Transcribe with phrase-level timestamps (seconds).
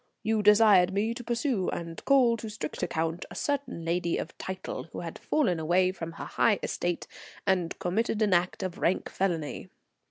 [0.23, 4.85] You desired me to pursue and call to strict account a certain lady of title,
[4.85, 7.05] who had fallen away from her high estate
[7.45, 9.69] and committed an act of rank felony.